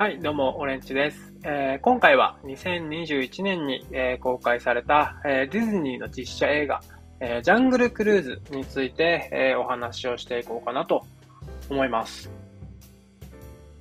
[0.00, 1.34] はい、どうも、オレンジです。
[1.44, 6.80] えー、今回は2021年に、えー、公開された、えー、ディズニーの実写映画、
[7.20, 11.04] えジャングルクルーズについて、えお話をしていこうかなと
[11.68, 12.32] 思います。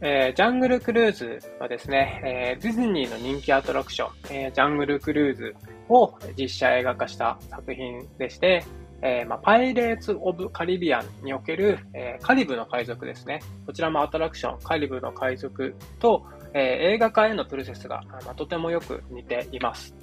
[0.01, 5.55] えジャングルクルーズはですね、えディズニーの人気アトラクション、えジャングルクルーズ
[5.87, 8.65] を実写映画化した作品でして、
[9.01, 13.39] えー、まあ、パイレーツ・オブ・カリビアンにおける、えー、カリブの海賊ですね。
[13.65, 16.61] こちらもアトラクション、カリブの海賊と、えー、
[16.95, 19.95] 映画化へのプロセスが、まあ、とてもよく似ています。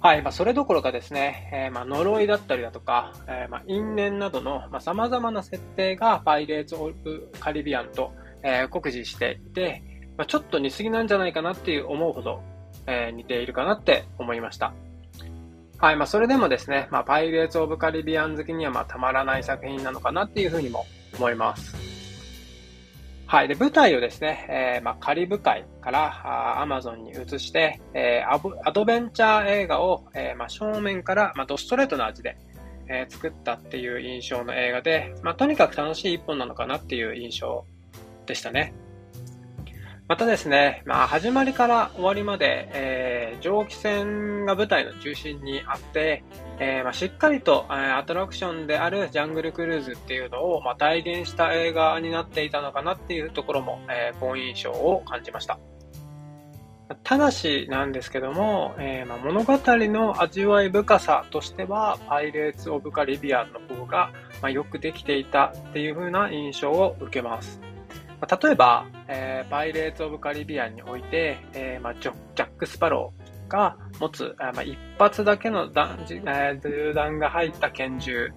[0.00, 9.84] はい、まあ、それどころかですね、えまあ、呪いだったりだとか、えまあ、因縁などの、まあ、様々な設定がパイレーツ・オブ・カリビアンと、え酷似していて、
[10.16, 12.42] まあ、ちょっと似すぎなんじゃないかなっていう思うほど、
[12.88, 14.74] え似ているかなって思いました。
[15.82, 20.86] はい、まあ、それでもですね、まあ、パイレーツ・オブ・カリビアン好きには、ま、たまらない作品なのかなっていうふうにも
[21.16, 21.74] 思います。
[23.26, 23.48] はい。
[23.48, 32.36] で、舞台をですね、えー、まあ、カリブ海からアマゾンに移して、えー、アドベンチャー映画を、えー、まあ、正面から、まあ、ドストレートな味で、
[32.88, 37.64] え、作ったっていう印象の映画で、ま、とにかく楽しい一本なのかなっていう印象
[38.26, 38.72] でしたね。
[40.12, 46.22] またですね、まあ、始まりから終わりまで、えー、蒸気船が舞台の中心にあって、
[46.58, 55.58] えー、まあ、しっかりと、えー、アトラクションであるジャングルクルーズっていうのを、まあ、体現した映画になっていたのかなっていうところも、え好印象を感じました。
[57.04, 67.62] ただしなんですけども、えー、まあ、物語の味わい深さとしては、パイレーツ・オブ・カリビアンの方が、まあ、よくできていたっていう風な印象を受けます。
[68.20, 78.32] まあ、例えば、えー、パイレーツ・オブ・カリビアンにおいて、えーまあ、ジャック・スパローが持つ、あまあ、一発だけの弾,、えー、銃弾が入った拳銃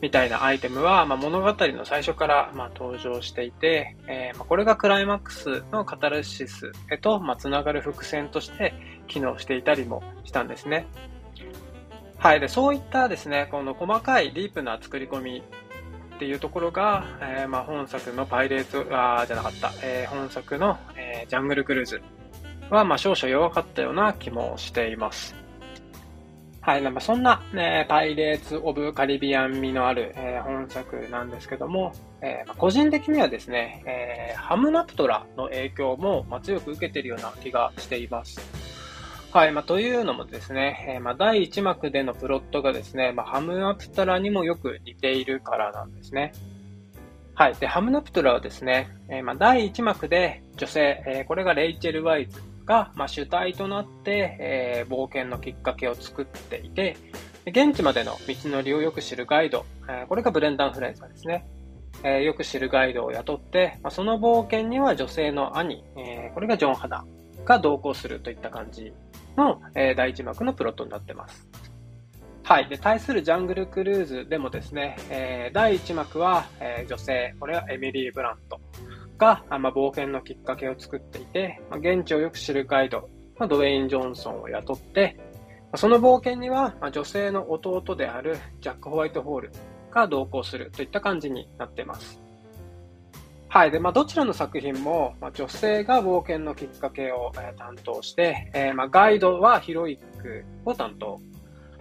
[0.00, 8.74] みたいなアイテムは、まあ、物語の最初から、まあ、登場していて、えーまあ、これがクライマックスのカタルシスへと、まあ、つながる伏線として
[9.06, 10.86] 機能していたりもしたんですね。
[12.16, 12.40] はい。
[12.40, 15.42] で、そういったですね、この細かいディープな作り込み
[16.22, 22.00] っていうところが、えー、まあ、本作のパイレーツ、あじゃなかった、えー、本作の、えー、ジャングルクルーズ
[22.70, 25.34] は、まあ、少々弱かったような気もしています。
[26.60, 38.61] はい、まあ、そんな、ね、パイレーツ・オブ・カリビアン味のある、えー、本作なんですけども、えーま、個人的にはですね、えー、ハムナプトラの影響も、まあ、強く受けているような気がしています。
[39.32, 46.34] はい、まあ、というのもですね、えー、まあ、第1幕でのプロットがですね、まあ、ハムナプトラにもよく似ているからなんですね。
[47.32, 47.54] はい。
[47.54, 56.98] で、ハムナプトラはですね、えー、まあ、第1幕で女性、えー、これがレイチェル・ワイズが、まあ、主体となって、え、冒険のきっかけを作っていて、
[57.46, 61.46] 現地までの道のりをよく知るガイド、え、これがブレンダン・フレンザーですね。
[62.04, 67.02] え、よく知るガイドを雇って、まあ、その冒険には女性の兄、え、これがジョン・ハナ
[67.44, 68.92] が同行するといった感じ
[69.36, 71.48] の、えー、第1幕のプロットになってます。
[72.44, 72.68] はい。
[72.68, 78.60] で、対するジャングルクルーズでもですね、えー、第1幕は、えー、女性、これはエミリー・ブラント
[79.16, 83.08] が、まあ、冒険のきっかけを作っていて、まあ、現地をよく知るガイド、
[83.38, 85.16] まあ、ドウェイン・ジョンソンを雇って、
[85.76, 89.52] その冒険には、まあ、女性の弟であるジャック・ホワイトホール
[89.90, 92.21] が同行するといった感じになっています。
[93.52, 93.70] はい。
[93.70, 101.20] で、まあ、どちらの作品も、まあ、女性が冒険のきっかけを、えー、担当して、えー、まあ、ガイドはヒロイックを担当。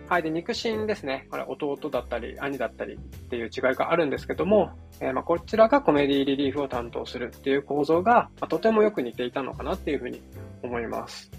[0.09, 0.21] はい。
[0.21, 1.27] で、肉親ですね。
[1.31, 10.21] これ、弟だったり、兄だったりっていう違いがあるんですけども、えー、まあ、こちらがコメディリリーフを担当するっていう構造が、まあ、とてもよく似ていたのかなっていうふうに
[10.63, 11.31] 思います。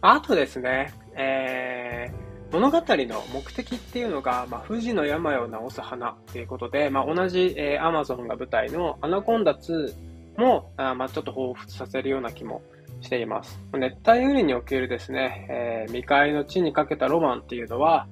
[0.00, 9.94] あとですね、えー、物語の目的っていうのが、まあ、不治の病を治す花っていうことで、まあ、同じ、えー、アマゾンが舞台のアナコンダ2
[10.38, 12.62] も、あまあ、ちょっと彷彿させるような気も
[13.00, 13.60] しています。
[13.72, 18.06] 熱帯雨林におけるですね、えー、未開の地にかけたロマンっていうのは、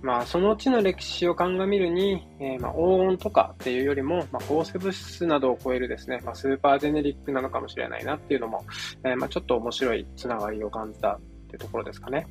[0.00, 8.64] まあ、その地の歴史を鑑みるに、えー、まあ、黄金とかっていうよりも、まあ、抗生物質などを超えるですね、まあ、スーパージェネリックなのかもしれないなっていうのも、
[9.04, 12.28] えー、まあ、ちょっと面白いつながりを感じたっていうところですかね。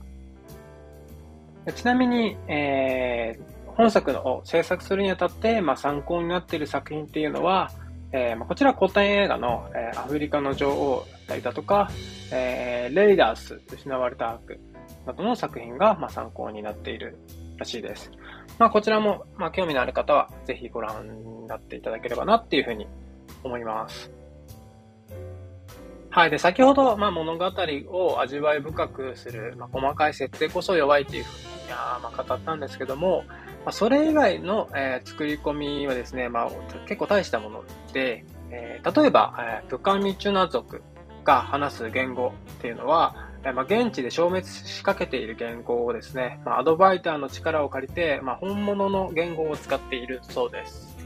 [1.74, 7.72] ちなみに、えー、本作を制作するにあたって、まあ、参考になっている作品っていうのは、
[8.12, 11.90] えーまあ、こちら古典映画の、えー、アフリカの女王だったりだとか、
[12.32, 14.60] えー、レイダース、失われた悪
[15.06, 17.18] などの作品が、まあ、参考になっている
[17.58, 18.12] らしいです。
[18.58, 22.88] まあ、こちらも、まあ、興味のある方は、ぜひご覧になっていただければなっていうふうに
[23.44, 24.12] 思います。
[26.10, 26.32] はい。
[26.32, 33.34] で、先ほど、まあ、物語を味わい深くする、まあ、細かい設定こそ弱いっていうふうにいやまあ、語ったんですけども、ま
[33.68, 36.52] あ、それ以外の、えー、作り込みはですね、まあ、
[36.88, 40.82] 結構大したもので、えー、例えば、えー、プカミチュナ族
[41.26, 50.98] が話す言語っていうのは、えまあ、現地で消滅しかけている言語をですね、まあ、アドバイターの力を借りて、まあ、本物の言語を使っているそうです。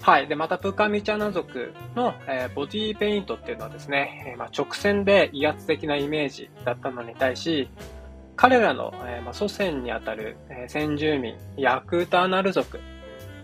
[0.00, 0.28] はい。
[0.28, 7.68] で、また、プカミチャナ族の、えー、ボディーペイントっていうのはですね、えー、まあ、直線で威圧的なイメージだったのに対し、
[8.38, 12.78] 彼らの、え、ま、祖先にあたる、え先住民、ヤクーターナル族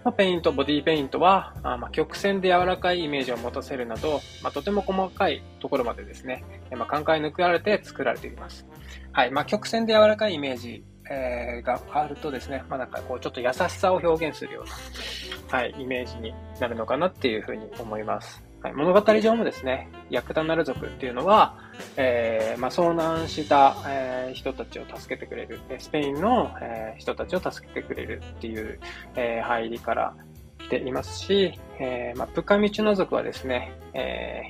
[0.04, 8.68] のペイント、ボディペイントは、あま、曲線で柔らかいイメージを持たせるなど、ま、とても細かいところまでですね、まあ、考え抜かれて作られています。
[9.10, 9.32] はい。
[9.32, 18.43] まあ、曲線で柔らかいイメージ、えー、があるとですね、まあ、なんかこう、ちょっと優しさを表現するような、はい、イメージになるのかなっていうふうに思います。
[18.64, 21.54] はい、物語上もですね、ヤクタナル族っていうのは、
[21.98, 28.80] えー、まあ、遭難した、えー、人たちを助けてくれる、スペインの、えー、人たちを助けてくれるっていう、
[29.16, 30.16] え入りから
[30.58, 34.44] 来ていますし、えまあ、プカミチュナ族はですね、え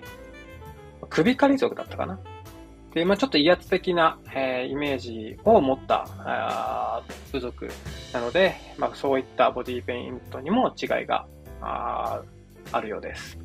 [1.11, 2.21] 首狩り族だったかな
[2.93, 7.03] で、まあ、ちょっと威圧的な、えイメージを持ったあ
[7.33, 7.69] 部族
[8.13, 11.27] なので、まあ、そういったボディーペイントにも違いが
[11.61, 12.23] あ
[12.71, 13.44] あるようです。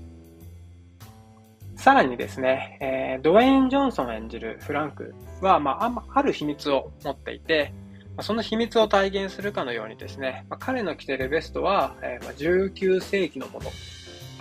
[1.79, 7.73] さらにですね、えー、ドウェイン・ジョンソン演じるフランクは、まあ、ある秘密を持っていて、
[8.19, 13.71] その秘密を体現するかのようにですね、まあ、彼の着ているベストは、えー、まあ、19世紀のもの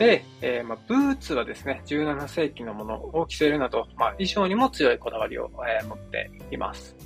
[0.00, 6.96] で、えー、まあ、ブーツはですね、17世紀のものを着せるなど、まあ、衣装にも強いこだわりを、えー、持っています。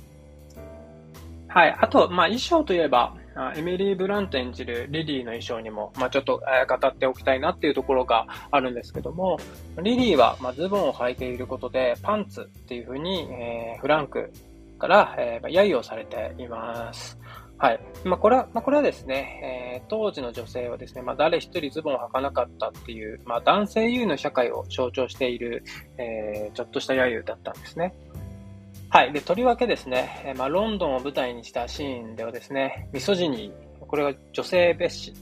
[1.47, 1.75] はい。
[1.79, 3.15] あと、まあ、衣装といえば、
[3.55, 9.37] エミリー・ブラント演じるリリーの衣装にも、まあ、ちょっと、え語っておきたいなっていうところがあるんですけども、
[9.81, 14.31] リリーは、まズボンを履いていることで、パンツっていう風に、えー、フランク
[14.77, 17.17] から、えー、揶揄をされています。
[17.57, 17.79] はい。
[18.03, 25.63] まあ、これは、まあ、これはですね、えー、当時の女性はですね、まあ、誰一人ズボンを履かなかったっていう、まあ、男性優位の社会を象徴している、
[25.97, 27.93] えー、ちょっとした揶揄だったんですね。
[28.93, 29.11] はい。
[29.11, 35.13] で、とりわけですね、えまあ、ロンドンを舞台にしたシーンではですね、ミソジニー、これは女性蔑視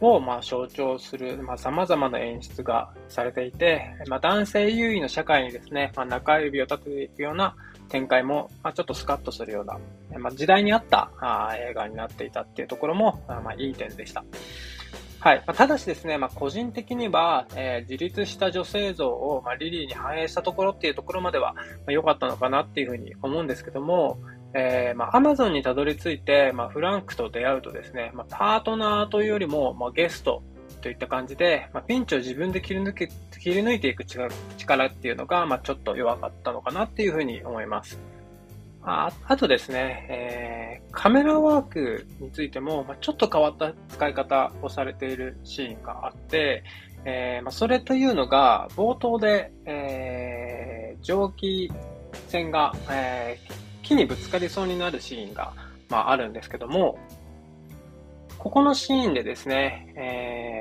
[0.00, 7.54] を、まあ、象徴する、まあ、様々な演出がされていて、まあ、男性優位の社会にですね、まあ、中指を立てていくような
[7.90, 9.78] 展開も、まあ、ちょっとスカッとするような、
[10.18, 14.24] まあ、時代に合ったあ映画になっていたっていうところも、まあ、いい点でした。
[15.28, 15.44] はい。
[15.46, 21.54] ま、ただしですね、まあ、個人的には、えー、自立した女性像を、まあ、リリーに反映したところっていうところまでは、
[21.86, 24.18] まあ、かったのかなっていうふうに思うんですけども、
[24.54, 30.42] えー、まあ、アマゾンにたどり着いて、まあ、フランクと出会うとですね、まあ、パートナーというよりも、まあ、ゲスト
[30.80, 33.08] といった感じで、まあ、ピンチを自分で切り抜け、
[33.38, 38.00] 切り抜いていく力っていうのが、まあ、ちょっと弱かったのかなっていうふうに思います。
[38.90, 46.64] ああとですね、えー、カメラワークについても、まあ、ちょっと変わった使い方をされているシーンがあって、
[47.04, 51.70] えーまあ、それというのが、冒頭で、えー、蒸気
[52.30, 53.38] 船が、え、
[53.82, 55.52] 木にぶつかりそうになるシーンが、
[55.90, 56.98] まあ、あるんですけども、
[58.38, 59.92] ここのシーンでですね、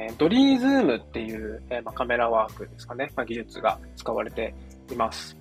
[0.09, 4.53] え、ドリーズームっていう、えま、カメラワークですかね、ま、技術が使われて
[4.91, 5.37] います。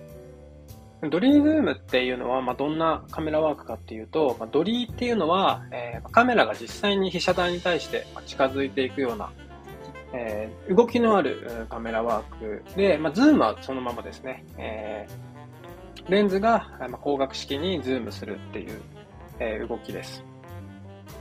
[1.01, 9.31] ドリーズームっていうのは、まあ、どんなカメラワークかっていうと、まあ、ドリーっていうのは、えー、カメラが実際に被写体に対して近づいていくような、
[10.13, 18.81] えー、動きのあるカメラワークで、まあ、ズームはそのままですね、えー、レンズが、まあ、光学式にズームするっていう、
[19.39, 20.23] えー、動きです。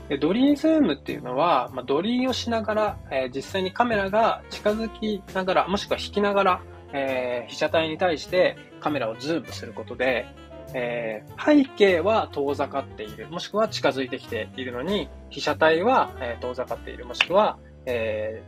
[0.09, 8.57] でドリーズームっていうのは、まあ、ドリーをしながら、えー、実際にカメラが近づきながら、もしくは引きながら、えー、被写体に対して
[8.87, 10.27] カメラをズームすることで、
[10.73, 18.45] えー、背景は遠ざかっている、もしくは近づいてきているのに、被写体は、え、遠ざかっている、もしくは、え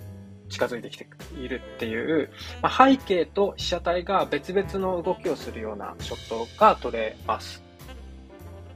[0.47, 2.31] ー、近づいてきているっていう、
[2.63, 7.65] まあ、背景と被写体が別々の動きをするようなショットが撮れます。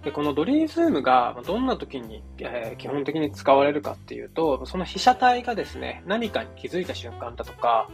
[0.03, 7.89] で、このドリーズームがどんな時に、えー、基本的に使われるかっていうと、その被写体がですね、何かに気づいた瞬間だとか、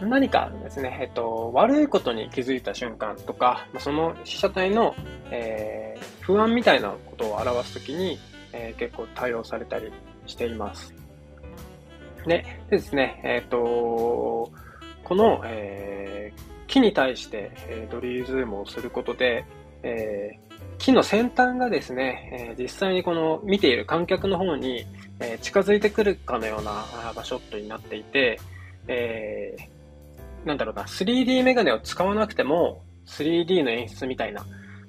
[0.00, 4.94] 何かですね、えっと、悪いことに気づいた瞬間とか、その被写体の、
[5.30, 8.18] えー、不安みたいなことを表すときに、
[8.52, 9.90] えー、結構対応されたり
[10.26, 10.94] しています。
[12.26, 13.56] ででですね、えっ、と、
[15.04, 19.44] この、えー、木に対して、えドリーズームをすることで、
[19.82, 20.32] え
[20.78, 24.84] 木の先端がですね、え実際にこの見ている観客の方に、
[25.20, 26.84] え近づいてくるかのような
[27.14, 28.40] 場所となっていて、
[28.88, 29.75] えー、
[30.46, 34.46] なんだろうな、3D メガネを使わなくても 3D の演出みたいな、ま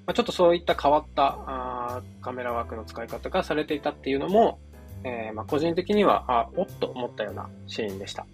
[0.08, 4.60] あ、ちょっとそういった変わったあカメラワークの使い方がされていたっていうのも、
[5.04, 8.26] えー、まあ、個人的には、あ、おっと思ったようなシーンでした。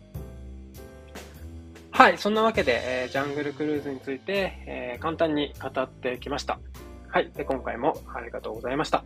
[1.92, 6.60] はい、そんなわけで、えー、ジャングルクルーズについて、えー、簡単に語ってきました。
[7.08, 9.04] はい、で今回もありがとうございました。